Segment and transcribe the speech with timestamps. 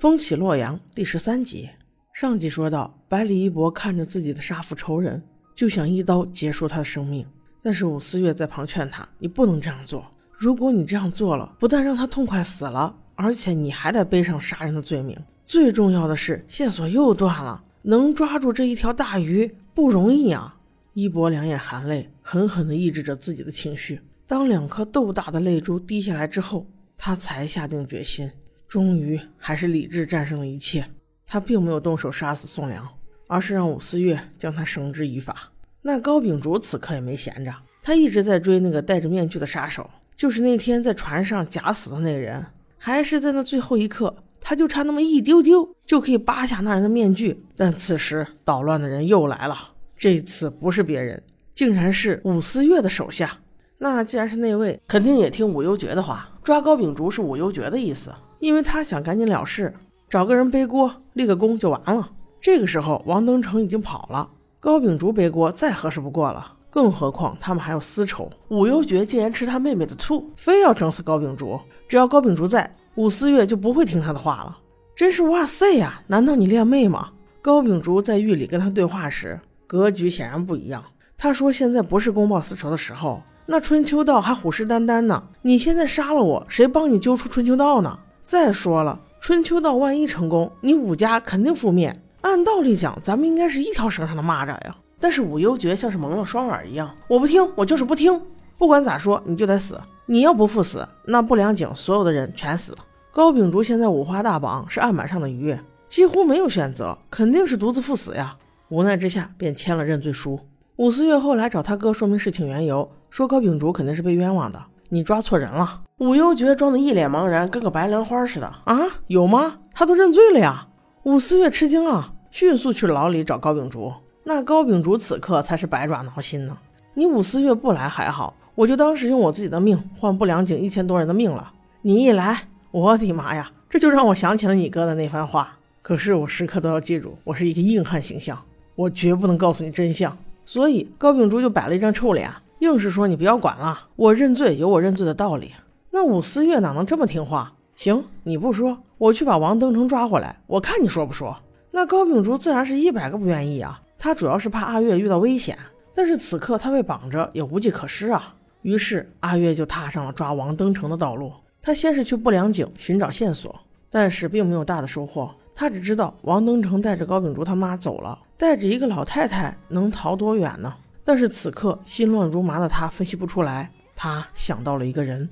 [0.00, 1.68] 风起洛阳第十三集，
[2.14, 5.22] 上集说到，百里一博看着自己的杀父仇人，
[5.54, 7.26] 就想一刀结束他的生命。
[7.62, 15.14] 但是武思月在旁劝他：“你不能这样做，如果你这样做了，不但让他痛快死了，而且你还得背上杀人的罪名。
[15.44, 20.56] 最重要的是，线索又断了，能抓住这一条大鱼不容易啊！”
[20.96, 24.00] 一博两眼含泪，狠狠地抑制着自己的情绪。
[24.26, 28.30] 当两颗豆大的泪珠滴下来之后，他才下定决心。
[28.70, 30.86] 终于还是理智战胜了一切。
[31.26, 32.88] 他并没有动手杀死宋良，
[33.26, 35.50] 而是让武思月将他绳之以法。
[35.82, 42.46] 那高秉烛此刻也没闲着，他一直在追那个戴着面具的杀手，就是那天在船上假死的那个人。
[42.78, 47.44] 还是在那最后一刻，他就差那么一丢丢就可以扒下那人的面具。
[47.56, 49.56] 但此时捣乱的人又来了，
[49.96, 51.20] 这次不是别人，
[51.56, 53.36] 竟然是武思月的手下。
[53.78, 56.28] 那既然是那位，肯定也听武幽觉的话。
[56.44, 58.12] 抓高秉烛是武幽觉的意思。
[58.40, 59.72] 因为他想赶紧了事，
[60.08, 62.10] 找个人背锅立个功就完了。
[62.40, 64.28] 这个时候，王登成已经跑了，
[64.58, 66.54] 高秉烛背锅再合适不过了。
[66.70, 71.60] 更何况他们还有私仇，武幽绝竟然吃他妹妹的醋，非要整死高秉烛。
[71.88, 74.56] 只要高秉烛在，武思月就不会听他的话了。
[74.96, 76.02] 真是哇塞呀！
[76.06, 77.10] 难道你恋妹吗？
[77.42, 80.84] 高秉烛在狱里跟他对话时，格局显然不一样。
[81.18, 85.22] 他说：“现在不是公报私仇的时候，那春秋道还虎视眈眈呢。
[85.42, 87.98] 你现在杀了我，谁帮你揪出春秋道呢？”
[88.30, 92.00] 再说了，春秋道万一成功，你武家肯定覆灭。
[92.20, 94.76] 按道理讲，咱们应该是一条绳上的蚂蚱呀。
[95.00, 98.22] 但是武幽绝像是蒙了双耳一样，我不听，我就是不听。
[98.56, 99.80] 不管咋说，你就得死。
[100.06, 102.72] 你要不赴死，那不良井所有的人全死。
[103.10, 108.36] 高秉烛现在五花大绑，是案板上的鱼，几乎没有选择，肯定是独自赴死呀。
[108.68, 110.38] 无奈之下，便签了认罪书。
[110.76, 114.62] 武四月后来找他哥说明事情缘由，说高秉烛肯定是被冤枉的。
[114.92, 118.76] 你抓错人了，武幽绝装的一脸茫然，跟个白莲花似的啊？
[119.06, 119.58] 有吗？
[119.72, 120.66] 他都认罪了呀！
[121.04, 123.92] 武思月吃惊啊，迅速去牢里找高秉烛。
[124.24, 126.58] 那高秉烛此刻才是百爪挠心呢。
[126.94, 131.52] 你武思月不来还好，我就当时用我自己的命换不良井一千多人的命了。
[131.82, 135.56] 你一来，我的妈呀，这就让我想起了你哥的那番话。
[135.82, 138.36] 可是我时刻都要记住，我是一个硬汉形象，
[138.74, 140.18] 我绝不能告诉你真相。
[140.44, 142.28] 所以高秉烛就摆了一张臭脸。
[142.60, 145.52] 硬是说你不要管了，我认罪有我认罪的道理。
[145.90, 147.54] 那武思月哪能这么听话？
[147.74, 151.34] 行，你不说，我去把王登成抓回来，我看你说不说。
[151.70, 155.58] 那高秉烛自然是一百个不愿意啊，他主要是怕阿月遇到危险，
[155.94, 158.34] 但是此刻他被绑着也无计可施啊。
[158.60, 161.32] 于是阿月就踏上了抓王登成的道路。
[161.62, 165.30] 他先是去不良井寻找线索，但是并没有大的收获。
[165.54, 170.74] 他只知道王登成带着高秉烛他妈走了，带着一个老太太能逃多远呢？
[171.04, 175.28] 但是此刻心乱如麻的他分析不出来，他想到了一个人，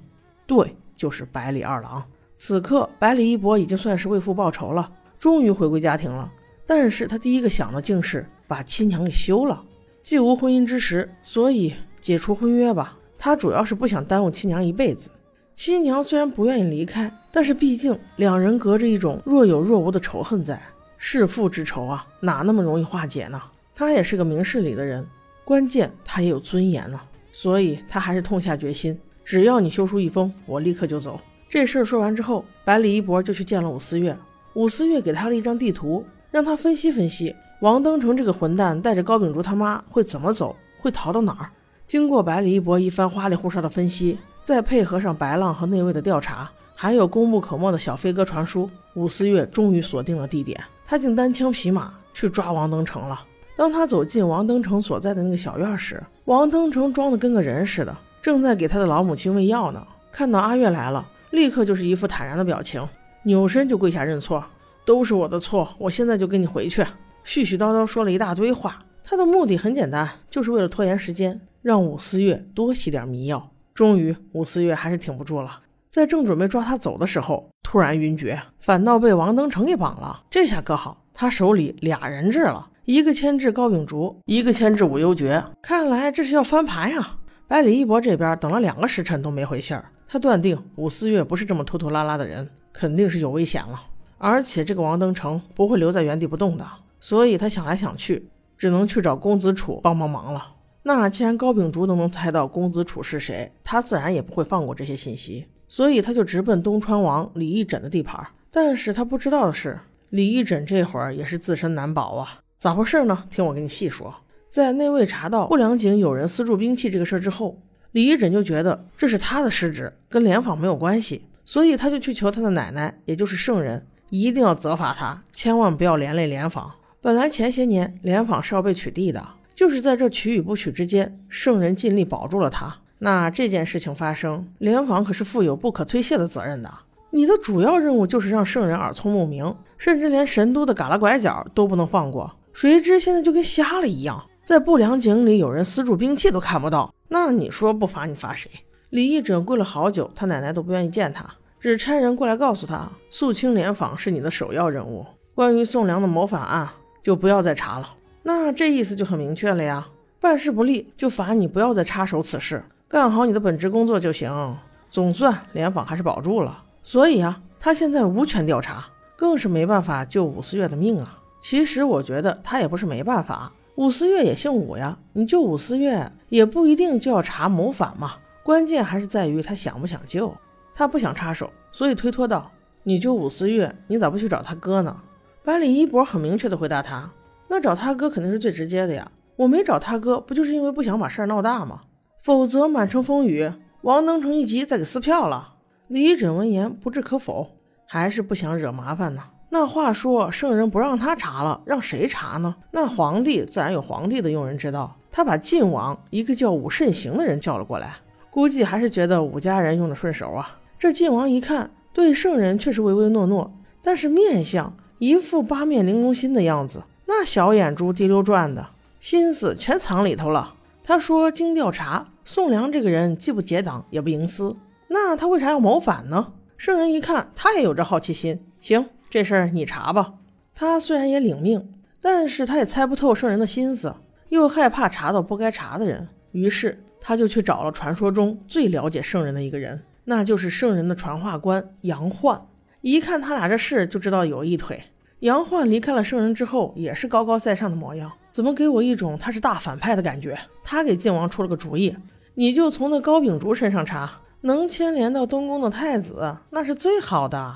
[0.47, 2.03] 对，就是百里二郎。
[2.37, 6.31] 此刻百里一博已经算是为父报仇了，终于回归家庭了。
[6.67, 9.63] 但是他第一个想的竟是把亲娘给休了。
[10.03, 12.97] 既无婚姻之实，所以解除婚约吧。
[13.19, 15.11] 他主要是不想耽误亲娘一辈子。
[15.55, 20.63] 亲娘虽然不愿意离开，但是毕竟两人隔着一种若有若无的仇恨在，
[20.97, 23.43] 弑父之仇啊，哪那么容易化解呢？
[23.75, 25.05] 他也是个明事理的人。
[25.49, 27.01] 关键他也有尊严呢，
[27.33, 31.19] 所以他还是痛下决心，只要你修书一封，我立刻就走。
[31.49, 34.15] 这事儿说完之后，百里一博就去见了武思月。
[34.53, 41.49] 武思月给他了一张地图，让他分析分析王登成这个混蛋带着高秉烛他妈会怎么走，会逃到哪儿。
[41.87, 50.63] 经过百里一博一番花里胡哨的分析，再配合上白浪和内卫的调查，还有功不可没的小飞鸽传书，武思月终于锁定了地点。
[50.87, 53.25] 他竟单枪匹马去抓王登成了。
[53.59, 57.93] 当他走进王登成所在的那个小院时，王登成装的跟个人似的，
[58.23, 59.85] 正在给他的老母亲喂药呢。
[60.13, 62.89] 看到阿月来了，立刻就是一副坦然的表情，
[63.25, 64.45] 扭身就跪下认错
[64.87, 66.83] ：“都是我的错，我现在就跟你回去。”
[67.27, 73.51] 絮絮叨叨说了一大堆话，他的目的很简单，就是为了拖延时间，让武思月多吸点迷药。
[73.75, 80.23] 终于，武思月还是挺不住了，在正准备抓他走的时候，突然晕厥，反倒被王登成给绑了。
[80.31, 82.69] 这下可好，他手里俩人质了。
[82.89, 87.19] 一个牵制高秉烛，一个牵制武幽绝，看来这是要翻盘呀！
[87.47, 93.79] 百里一博这边等了两个时辰都没回信儿，他断定武思月不是这么拖拖拉拉的人，肯定是有危险了。
[94.17, 96.67] 而且这个王登成不会留在原地不动的，
[96.99, 98.27] 所以他想来想去，
[98.57, 100.55] 只能去找公子楚帮帮忙了。
[100.85, 108.27] 那既然高秉烛都能猜到公子楚是谁，他自然也不会放过这些信息，所以他就直奔东川王李义诊的地盘。
[108.51, 112.39] 但是他不知道的是，李义诊这会儿也是自身难保啊。
[112.59, 113.23] 咋回事呢？
[113.31, 114.13] 听我给你细说。
[114.49, 117.57] 在内卫查到不良井有人私铸兵器这个事儿之后，
[117.93, 126.69] 李一诊就觉得这是他的失职，跟联访没有关系，所以他就去求他的奶奶，也就是圣人，一定要责罚他，千万不要连累联访。
[127.01, 129.25] 本来前些年联访是要被取缔的，
[129.55, 132.75] 就是在这取与不取之间，圣人尽力保住了他。
[132.99, 136.69] 那这件事情发生，联访可是负有不可推卸的责任的。
[137.11, 142.35] 你的主要任务就是让圣人耳聪目明，甚至连神都的旮旯拐角都不能放过。
[142.61, 146.93] 谁知现在就跟瞎了一样，在不良井里有人私铸兵器都看不到。
[147.07, 148.51] 那你说不罚你罚谁？
[148.91, 151.25] 李义者跪了好久，他奶奶都不愿意见他，
[151.61, 155.07] 只差人过来告诉他，肃清联访是你的首要任务。
[155.37, 156.69] 关于宋良的谋反案，
[157.01, 157.91] 就不要再查了。
[158.25, 159.87] 那这意思就很明确了呀，
[160.19, 164.57] 办事不力就罚你不要再插手此事，干好你的本职工作就行。
[164.91, 168.85] 总算联访还是保住了，所以啊，他现在无权调查，
[169.17, 171.15] 更是没办法救武思月的命啊。
[171.41, 178.17] 其实我觉得他也不是没办法，武思月也姓武呀，你救武思月也不一定就要查谋反嘛。
[178.43, 180.35] 关键还是在于他想不想救，
[180.75, 182.51] 他不想插手，所以推脱道
[182.83, 184.97] ：“你救武思月，你咋不去找他哥呢？”
[185.45, 187.11] 百里一博很明确地回答他
[187.49, 191.83] ：“那找他哥肯定是最直接的呀，我没找他哥，不就是因为不想把事儿闹大吗？
[192.21, 193.51] 否则满城风雨，
[193.83, 195.55] 王登成一急再给撕票了。”
[195.89, 197.57] 李枕闻言不置可否，
[197.87, 199.23] 还是不想惹麻烦呢。
[199.51, 202.55] 那话说，圣人不让他查了，让谁查呢？
[202.71, 207.97] 那皇帝自然有皇帝的用人之道，他把晋王一个叫武慎行的人叫了过来。
[208.31, 210.59] 估计还是觉得武家人用的顺手啊。
[210.79, 213.53] 这晋王一看，对圣人确实唯唯诺诺，
[213.83, 218.67] 但是面相一副八面玲珑心的样子，那小眼珠滴溜转的，
[219.01, 220.55] 心思全藏里头了。
[220.85, 224.57] 他说：“经调查，宋良这个人既不结党，也不营私，
[224.89, 228.41] 那他为啥要谋反呢？”圣人一看，他也有着好奇心。
[228.61, 230.15] 行，这事儿你查吧。
[230.55, 233.95] 他虽然也领命，但是他也猜不透圣人的心思，
[234.29, 236.83] 又害怕查到不该查的人，于是。
[237.01, 242.43] 他就去找了传说中最了解圣人的一个人，那就是圣人的传话官杨焕。
[242.81, 244.83] 一看他俩这事，就知道有一腿。
[245.21, 250.37] 杨焕离开了圣人之后，也是高高在上的模样，怎么给我一种他是大反派的感觉？
[250.65, 251.97] 他给晋王出了个主意，
[252.35, 257.55] 你就从那高秉烛身上查，能牵连到东宫的太子，那是最好的。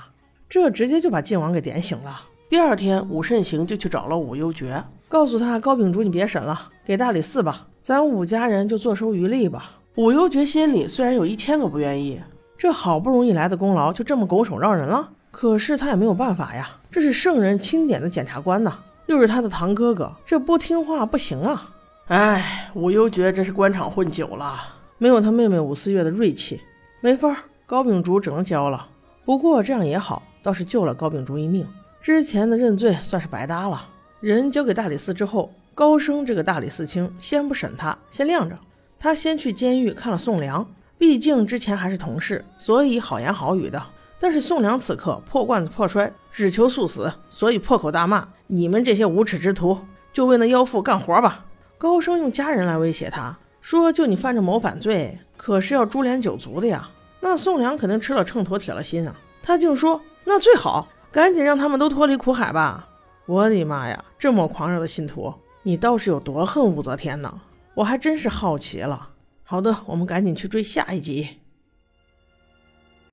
[0.53, 2.21] 这直接就把晋王给点醒了。
[2.47, 7.67] 第二天，武慎行就去找了武幽爵，告诉他高秉烛你别审了，给大理寺吧。
[7.81, 9.79] 咱武家人就坐收渔利吧。
[9.95, 12.21] 武幽爵心里虽然有一千个不愿意，
[12.59, 16.69] 这好不容易来的功劳就这么拱手让人了，可是他也没有办法呀。
[16.91, 21.71] 这是圣人钦点的检察官呐，又是他的堂哥哥，这不听话不行啊。
[22.09, 24.61] 哎，武幽爵真是官场混久了，
[24.99, 26.61] 没有他妹妹武思月的锐气，
[27.01, 28.89] 没法，高秉烛只能交了。
[29.25, 31.67] 不过这样也好，倒是救了高秉烛一命，
[32.01, 33.89] 之前的认罪算是白搭了。
[34.21, 35.53] 人交给大理寺之后。
[35.75, 38.59] 高升这个大理寺卿先不审他，先晾着。
[38.99, 43.83] 他先去监狱看了宋良，毕竟之前还是同事，所以好言好语的。
[44.21, 49.79] 但是宋良此刻破罐子破摔，只求速死，所以破口大骂：“你们这些无耻之徒，
[50.13, 51.47] 就为那妖妇干活吧！”
[51.79, 56.91] 高升用家人来威胁他，说：“就你犯着谋反罪，可是要株连九族的呀。”
[57.25, 59.15] 那宋良肯定吃了秤砣铁了心啊，
[59.45, 62.89] 他竟说：“那最好，赶紧让他们都脱离苦海吧！”
[63.27, 65.33] 我的妈呀，这么狂热的信徒！
[65.63, 67.33] 你倒是有多恨武则天呢？
[67.75, 69.11] 我还真是好奇了。
[69.45, 71.29] 好的，我们赶紧去追下一集。